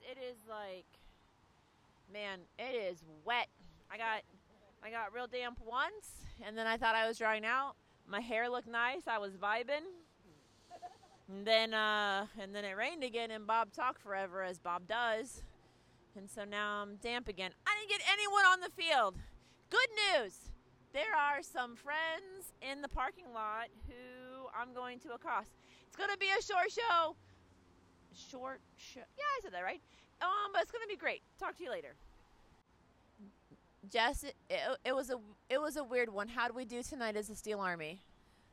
[0.00, 0.86] it is like,
[2.12, 3.48] man, it is wet.
[3.90, 4.22] I got,
[4.82, 7.74] I got real damp once, and then I thought I was drying out.
[8.08, 9.02] My hair looked nice.
[9.06, 9.86] I was vibing.
[11.28, 15.42] And then, uh, and then it rained again, and Bob talked forever, as Bob does.
[16.16, 17.50] And so now I'm damp again.
[17.66, 19.16] I didn't get anyone on the field.
[19.70, 20.38] Good news.
[20.92, 25.48] There are some friends in the parking lot who I'm going to accost.
[25.86, 27.16] It's going to be a short show.
[28.14, 29.00] Short show.
[29.16, 29.80] Yeah, I said that right.
[30.22, 31.22] Um, but it's going to be great.
[31.38, 31.94] Talk to you later.
[33.90, 36.28] Jess, it, it, it was a it was a weird one.
[36.28, 38.00] How do we do tonight as a Steel Army?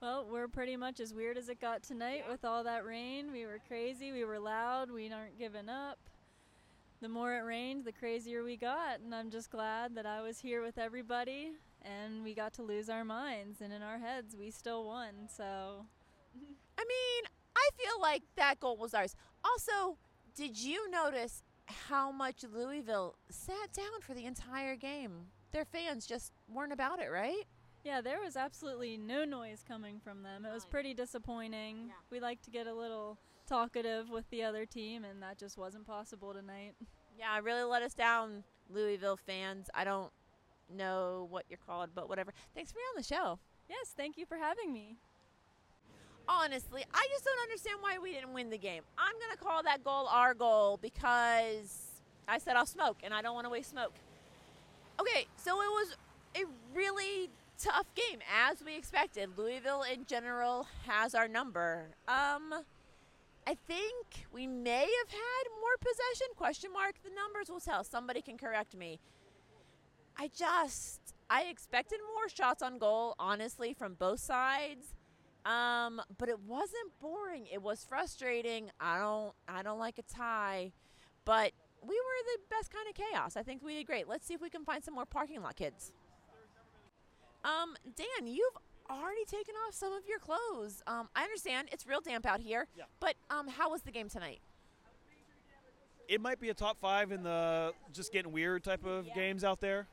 [0.00, 3.32] Well, we're pretty much as weird as it got tonight with all that rain.
[3.32, 5.98] We were crazy, we were loud, we aren't giving up.
[7.02, 10.38] The more it rained, the crazier we got, and I'm just glad that I was
[10.38, 14.50] here with everybody and we got to lose our minds and in our heads we
[14.50, 15.28] still won.
[15.28, 15.84] So
[16.78, 17.24] I mean,
[17.58, 19.16] I feel like that goal was ours.
[19.44, 19.98] Also,
[20.34, 21.42] did you notice
[21.88, 25.26] how much Louisville sat down for the entire game?
[25.52, 27.44] Their fans just weren't about it, right?
[27.84, 30.44] Yeah, there was absolutely no noise coming from them.
[30.44, 31.86] It was pretty disappointing.
[31.88, 31.94] Yeah.
[32.10, 35.86] We like to get a little talkative with the other team, and that just wasn't
[35.86, 36.74] possible tonight.
[37.18, 39.70] Yeah, it really let us down, Louisville fans.
[39.74, 40.12] I don't
[40.70, 42.32] know what you're called, but whatever.
[42.54, 43.38] Thanks for being on the show.
[43.68, 44.96] Yes, thank you for having me.
[46.28, 48.82] Honestly, I just don't understand why we didn't win the game.
[48.98, 51.88] I'm going to call that goal our goal because
[52.28, 53.94] I said I'll smoke and I don't want to waste smoke.
[55.00, 55.96] Okay, so it was
[56.36, 59.30] a really tough game as we expected.
[59.38, 61.86] Louisville in general has our number.
[62.06, 62.54] Um
[63.46, 67.82] I think we may have had more possession question mark the numbers will tell.
[67.82, 69.00] Somebody can correct me.
[70.18, 71.00] I just
[71.30, 74.94] I expected more shots on goal honestly from both sides.
[75.48, 77.46] Um, but it wasn't boring.
[77.50, 78.70] It was frustrating.
[78.80, 80.72] I don't I don't like a tie,
[81.24, 81.52] but
[81.82, 83.36] we were the best kind of chaos.
[83.36, 84.06] I think we did great.
[84.08, 85.92] Let's see if we can find some more parking lot kids.
[87.44, 88.56] Um, Dan, you've
[88.90, 90.82] already taken off some of your clothes.
[90.86, 92.66] Um, I understand it's real damp out here.
[92.76, 92.84] Yeah.
[93.00, 94.40] But um, how was the game tonight?
[96.08, 99.14] It might be a top five in the just getting weird type of Yeah.
[99.14, 99.86] games out there.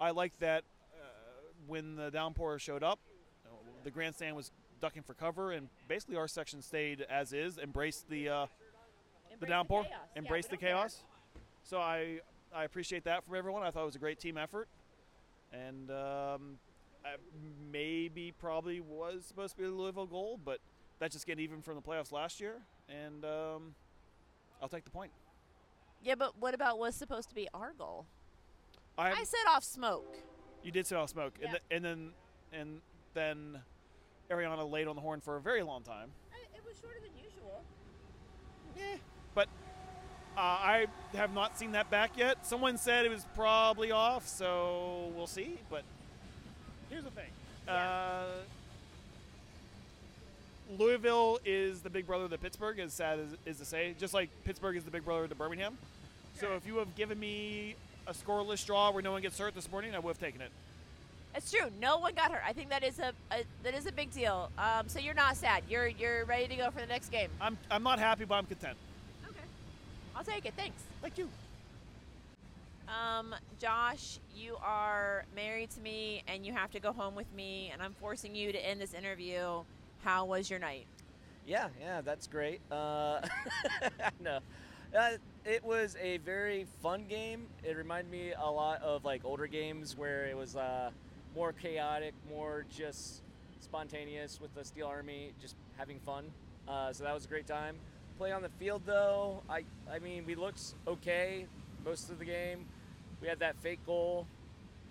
[0.00, 1.06] I like that uh,
[1.66, 2.98] when the downpour showed up,
[3.84, 4.50] the grandstand was
[4.80, 8.46] ducking for cover, and basically our section stayed as is, embraced the uh,
[9.40, 9.86] the downpour,
[10.16, 11.02] embraced the chaos.
[11.62, 12.20] So I
[12.54, 13.62] I appreciate that from everyone.
[13.62, 14.68] I thought it was a great team effort,
[15.52, 16.58] and um,
[17.04, 17.16] I
[17.72, 20.58] maybe probably was supposed to be a Louisville goal, but
[20.98, 22.56] that's just getting even from the playoffs last year,
[22.88, 23.74] and um,
[24.62, 25.10] I'll take the point.
[26.02, 28.06] Yeah, but what about was supposed to be our goal?
[28.96, 30.16] I, I set off smoke.
[30.62, 32.10] you did set off smoke, and, th- and then
[32.52, 32.80] and
[33.14, 33.58] then
[34.30, 36.10] Ariana laid on the horn for a very long time.
[36.54, 37.62] It was shorter than usual.
[38.78, 38.98] Eh,
[39.34, 39.48] but
[40.36, 42.46] uh, I have not seen that back yet.
[42.46, 45.58] Someone said it was probably off, so we'll see.
[45.70, 45.82] But
[46.90, 47.30] here's the thing:
[47.68, 48.24] uh,
[50.78, 53.94] Louisville is the big brother to Pittsburgh, as sad as is to say.
[53.98, 55.76] Just like Pittsburgh is the big brother to Birmingham.
[56.40, 57.76] So if you have given me
[58.06, 60.50] a scoreless draw where no one gets hurt this morning, I would have taken it.
[61.34, 61.68] It's true.
[61.80, 62.42] No one got hurt.
[62.46, 64.50] I think that is a, a that is a big deal.
[64.56, 65.64] Um, so you're not sad.
[65.68, 67.28] You're you're ready to go for the next game.
[67.40, 68.76] I'm I'm not happy, but I'm content.
[69.28, 69.40] Okay.
[70.14, 70.54] I'll take it.
[70.56, 70.82] Thanks.
[71.02, 71.28] Thank you.
[72.86, 77.70] Um, Josh, you are married to me, and you have to go home with me,
[77.72, 79.62] and I'm forcing you to end this interview.
[80.04, 80.86] How was your night?
[81.46, 82.60] Yeah, yeah, that's great.
[82.70, 83.20] Uh,
[84.20, 84.38] no,
[84.96, 85.10] uh,
[85.44, 87.46] it was a very fun game.
[87.64, 90.90] It reminded me a lot of like older games where it was uh,
[91.34, 93.22] more chaotic, more just
[93.60, 96.24] spontaneous with the Steel Army, just having fun.
[96.68, 97.76] Uh, so that was a great time.
[98.18, 101.46] Play on the field though, I I mean we looked okay
[101.84, 102.64] most of the game.
[103.20, 104.26] We had that fake goal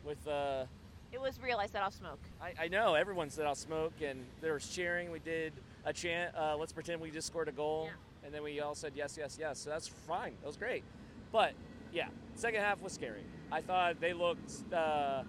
[0.04, 0.28] with.
[0.28, 0.66] Uh,
[1.12, 1.58] It was real.
[1.60, 2.20] I set off smoke.
[2.42, 5.12] I, I know everyone said I'll smoke and there was cheering.
[5.12, 5.54] We did
[5.86, 6.36] a chant.
[6.36, 8.26] Uh, Let's pretend we just scored a goal, Yeah.
[8.26, 9.60] and then we all said yes, yes, yes.
[9.60, 10.34] So that's fine.
[10.42, 10.84] That was great.
[11.32, 11.54] But
[11.94, 13.24] yeah, second half was scary.
[13.52, 14.52] I thought they looked.
[14.74, 15.24] Uh,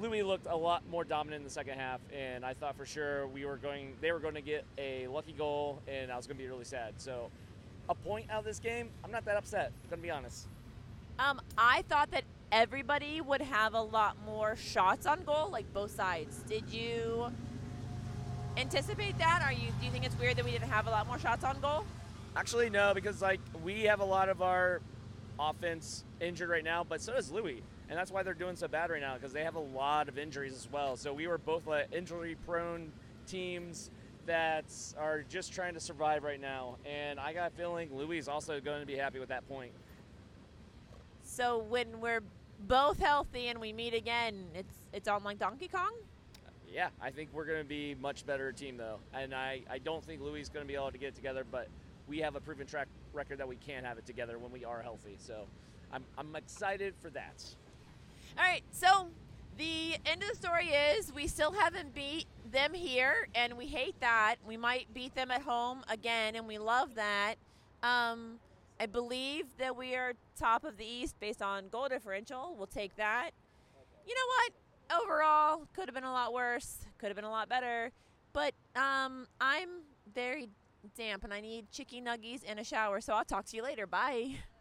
[0.00, 3.26] Louis looked a lot more dominant in the second half, and I thought for sure
[3.28, 3.94] we were going.
[4.00, 6.64] They were going to get a lucky goal, and I was going to be really
[6.64, 6.94] sad.
[6.96, 7.30] So,
[7.88, 9.72] a point out of this game, I'm not that upset.
[9.90, 10.46] Gonna be honest.
[11.18, 15.94] Um, I thought that everybody would have a lot more shots on goal, like both
[15.94, 16.42] sides.
[16.48, 17.30] Did you
[18.56, 19.42] anticipate that?
[19.44, 21.44] Are you do you think it's weird that we didn't have a lot more shots
[21.44, 21.84] on goal?
[22.36, 24.80] Actually, no, because like we have a lot of our
[25.38, 28.88] offense injured right now, but so does Louis, and that's why they're doing so bad
[28.88, 30.96] right now because they have a lot of injuries as well.
[30.96, 32.92] So we were both like injury-prone
[33.26, 33.90] teams
[34.26, 34.64] that
[34.96, 36.76] are just trying to survive right now.
[36.86, 39.72] And I got a feeling Louis is also going to be happy with that point.
[41.24, 42.22] So when we're
[42.68, 45.92] both healthy and we meet again, it's it's on like Donkey Kong.
[46.72, 50.04] Yeah, I think we're going to be much better team though, and I, I don't
[50.04, 51.66] think Louis is going to be able to get it together, but
[52.06, 54.80] we have a proven track record that we can have it together when we are
[54.80, 55.16] healthy.
[55.18, 55.46] So
[55.92, 57.44] I'm, I'm excited for that.
[58.38, 59.08] All right, so
[59.58, 63.98] the end of the story is we still haven't beat them here, and we hate
[64.00, 64.36] that.
[64.46, 67.34] We might beat them at home again, and we love that.
[67.82, 68.38] Um,
[68.78, 72.54] I believe that we are top of the East based on goal differential.
[72.56, 73.30] We'll take that.
[74.06, 75.02] You know what?
[75.02, 76.78] Overall, could have been a lot worse.
[76.98, 77.90] Could have been a lot better.
[78.32, 79.68] But um, I'm
[80.14, 80.48] very
[80.96, 83.00] damp, and I need chicky nuggies and a shower.
[83.00, 83.86] So I'll talk to you later.
[83.86, 84.36] Bye.